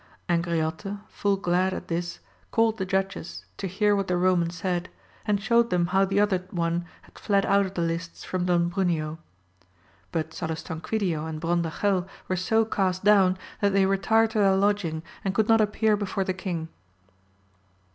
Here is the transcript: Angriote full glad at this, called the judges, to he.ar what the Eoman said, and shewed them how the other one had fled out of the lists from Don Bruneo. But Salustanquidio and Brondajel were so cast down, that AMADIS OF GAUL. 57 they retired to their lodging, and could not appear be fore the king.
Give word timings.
Angriote 0.27 0.99
full 1.09 1.37
glad 1.37 1.75
at 1.75 1.87
this, 1.87 2.21
called 2.49 2.79
the 2.79 2.87
judges, 2.87 3.45
to 3.57 3.67
he.ar 3.67 3.95
what 3.95 4.07
the 4.07 4.15
Eoman 4.15 4.51
said, 4.51 4.89
and 5.27 5.39
shewed 5.39 5.69
them 5.69 5.85
how 5.93 6.05
the 6.05 6.19
other 6.19 6.39
one 6.49 6.85
had 7.03 7.19
fled 7.19 7.45
out 7.45 7.67
of 7.67 7.75
the 7.75 7.83
lists 7.83 8.23
from 8.23 8.47
Don 8.47 8.67
Bruneo. 8.71 9.19
But 10.11 10.31
Salustanquidio 10.31 11.27
and 11.27 11.39
Brondajel 11.39 12.07
were 12.27 12.35
so 12.35 12.65
cast 12.65 13.03
down, 13.03 13.37
that 13.59 13.67
AMADIS 13.67 13.67
OF 13.67 13.69
GAUL. 13.69 13.69
57 13.69 13.73
they 13.73 13.85
retired 13.85 14.29
to 14.31 14.39
their 14.39 14.55
lodging, 14.57 15.03
and 15.23 15.35
could 15.35 15.47
not 15.47 15.61
appear 15.61 15.95
be 15.95 16.07
fore 16.07 16.23
the 16.23 16.33
king. 16.33 16.69